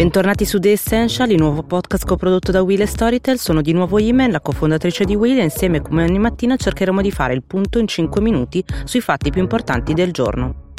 [0.00, 3.36] Bentornati su The Essential, il nuovo podcast coprodotto da Will e Storytel.
[3.38, 7.10] Sono di nuovo Imen, la cofondatrice di Will e insieme come ogni mattina cercheremo di
[7.10, 10.69] fare il punto in 5 minuti sui fatti più importanti del giorno.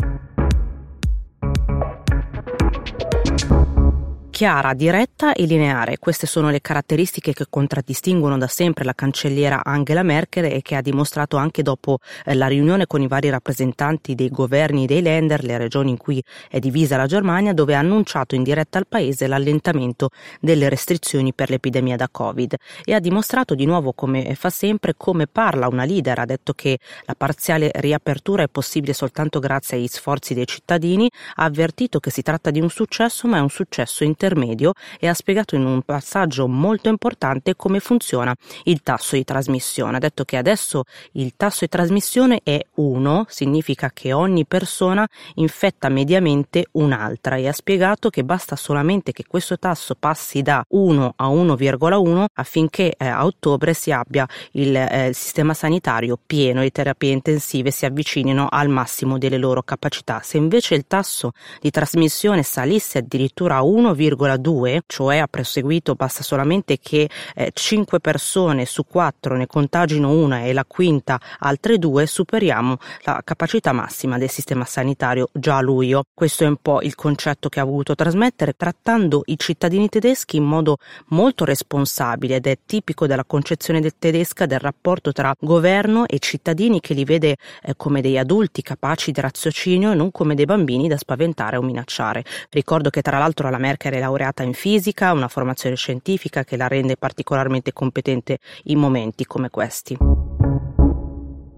[4.41, 5.99] Chiara, diretta e lineare.
[5.99, 10.81] Queste sono le caratteristiche che contraddistinguono da sempre la cancelliera Angela Merkel e che ha
[10.81, 15.59] dimostrato anche dopo eh, la riunione con i vari rappresentanti dei governi dei Länder, le
[15.59, 20.09] regioni in cui è divisa la Germania, dove ha annunciato in diretta al paese l'allentamento
[20.39, 22.55] delle restrizioni per l'epidemia da Covid.
[22.83, 26.79] E ha dimostrato di nuovo come fa sempre come parla una leader, ha detto che
[27.05, 32.23] la parziale riapertura è possibile soltanto grazie agli sforzi dei cittadini, ha avvertito che si
[32.23, 35.81] tratta di un successo ma è un successo interno intermedio e ha spiegato in un
[35.81, 39.97] passaggio molto importante come funziona il tasso di trasmissione.
[39.97, 45.89] Ha detto che adesso il tasso di trasmissione è 1, significa che ogni persona infetta
[45.89, 51.27] mediamente un'altra e ha spiegato che basta solamente che questo tasso passi da 1 a
[51.27, 57.71] 1,1 affinché eh, a ottobre si abbia il eh, sistema sanitario pieno e terapie intensive
[57.71, 60.21] si avvicinino al massimo delle loro capacità.
[60.23, 63.81] Se invece il tasso di trasmissione salisse addirittura a 1,1
[64.21, 70.43] 1,2, cioè ha proseguito, basta solamente che eh, 5 persone su 4 ne contagino una
[70.43, 76.03] e la quinta altre due, superiamo la capacità massima del sistema sanitario già a luglio.
[76.13, 80.43] Questo è un po' il concetto che ha voluto trasmettere, trattando i cittadini tedeschi in
[80.43, 86.19] modo molto responsabile ed è tipico della concezione del tedesca del rapporto tra governo e
[86.19, 90.45] cittadini che li vede eh, come dei adulti capaci di raziocinio e non come dei
[90.45, 92.23] bambini da spaventare o minacciare.
[92.49, 96.67] Ricordo che tra l'altro la Merkel è laureata in fisica, una formazione scientifica che la
[96.67, 100.20] rende particolarmente competente in momenti come questi.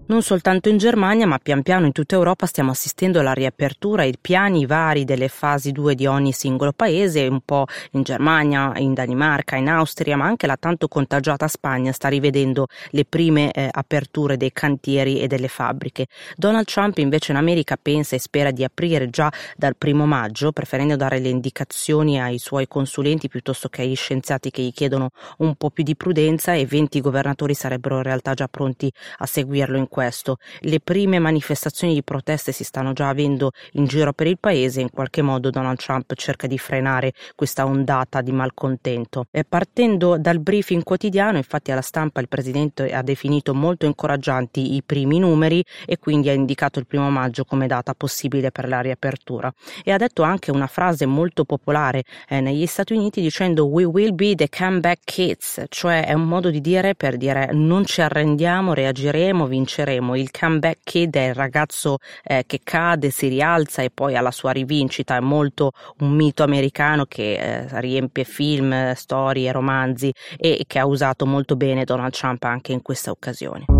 [0.06, 4.12] Non soltanto in Germania, ma pian piano in tutta Europa stiamo assistendo alla riapertura ai
[4.20, 9.56] piani vari delle fasi 2 di ogni singolo paese, un po' in Germania, in Danimarca,
[9.56, 14.52] in Austria, ma anche la tanto contagiata Spagna sta rivedendo le prime eh, aperture dei
[14.52, 16.08] cantieri e delle fabbriche.
[16.36, 20.96] Donald Trump invece in America pensa e spera di aprire già dal primo maggio, preferendo
[20.96, 25.70] dare le indicazioni ai suoi consulenti piuttosto che agli scienziati che gli chiedono un po'
[25.70, 30.38] più di prudenza e 20 governatori sarebbero in realtà già pronti a seguirlo in questo.
[30.62, 34.82] Le prime manifestazioni di proteste si stanno già avendo in giro per il paese e
[34.82, 39.26] in qualche modo Donald Trump cerca di frenare questa ondata di malcontento.
[39.30, 44.82] E partendo dal briefing quotidiano, infatti alla stampa il presidente ha definito molto incoraggianti i
[44.82, 49.54] primi numeri e quindi ha indicato il primo maggio come data possibile per la riapertura.
[49.84, 54.12] E ha detto anche una frase molto popolare eh, negli Stati Uniti dicendo We will
[54.12, 58.74] be the comeback kids, cioè è un modo di dire per dire non ci arrendiamo,
[58.74, 63.90] reagiremo, vinceremo conosceremo il comeback kid è il ragazzo eh, che cade, si rialza e
[63.90, 69.52] poi ha la sua rivincita, è molto un mito americano che eh, riempie film, storie,
[69.52, 73.73] romanzi e che ha usato molto bene Donald Trump anche in questa occasione.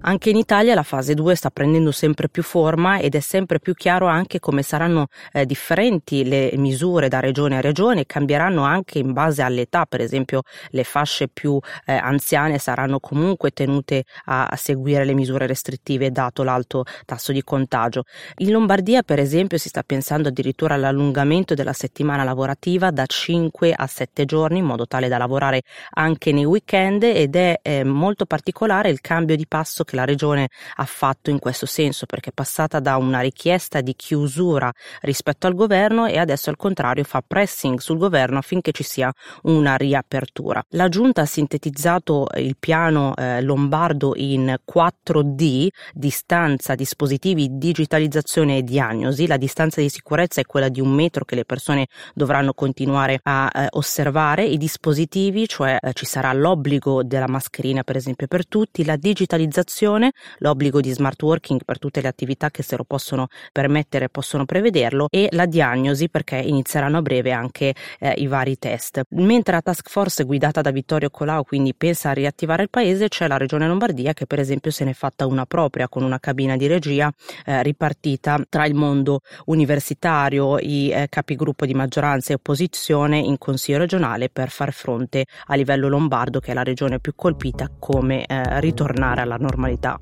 [0.00, 3.74] Anche in Italia la fase 2 sta prendendo sempre più forma ed è sempre più
[3.74, 9.12] chiaro anche come saranno eh, differenti le misure da regione a regione, cambieranno anche in
[9.12, 15.04] base all'età, per esempio le fasce più eh, anziane saranno comunque tenute a, a, seguire
[15.04, 18.04] le misure restrittive dato l'alto tasso di contagio.
[18.36, 23.86] In Lombardia per esempio si sta pensando addirittura all'allungamento della settimana lavorativa da 5 a
[23.88, 25.62] 7 giorni in modo tale da lavorare
[25.94, 30.48] anche nei weekend ed è eh, molto particolare il cambio di passo che la regione
[30.76, 35.54] ha fatto in questo senso, perché è passata da una richiesta di chiusura rispetto al
[35.54, 39.10] governo e adesso al contrario fa pressing sul governo affinché ci sia
[39.44, 40.62] una riapertura.
[40.70, 49.26] La giunta ha sintetizzato il piano eh, lombardo in 4D, distanza, dispositivi, digitalizzazione e diagnosi.
[49.26, 53.50] La distanza di sicurezza è quella di un metro che le persone dovranno continuare a
[53.52, 54.44] eh, osservare.
[54.44, 59.76] I dispositivi, cioè eh, ci sarà l'obbligo della mascherina per esempio per tutti, la digitalizzazione
[59.78, 64.44] formazione, l'obbligo di smart working per tutte le attività che se lo possono permettere possono
[64.44, 69.02] prevederlo e la diagnosi perché inizieranno a breve anche eh, i vari test.
[69.10, 73.28] Mentre la task force guidata da Vittorio Colau quindi pensa a riattivare il paese, c'è
[73.28, 76.56] la regione Lombardia che per esempio se ne è fatta una propria con una cabina
[76.56, 77.12] di regia
[77.44, 83.78] eh, ripartita tra il mondo universitario, i eh, capigruppo di maggioranza e opposizione in consiglio
[83.78, 88.60] regionale per far fronte a livello lombardo che è la regione più colpita come eh,
[88.60, 89.96] ritornare alla normalità normalità.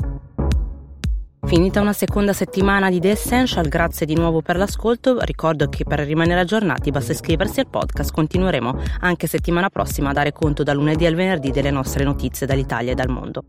[1.47, 5.19] Finita una seconda settimana di The Essential, grazie di nuovo per l'ascolto.
[5.21, 8.13] Ricordo che per rimanere aggiornati basta iscriversi al podcast.
[8.13, 12.93] Continueremo anche settimana prossima a dare conto da lunedì al venerdì delle nostre notizie dall'Italia
[12.93, 13.45] e dal mondo.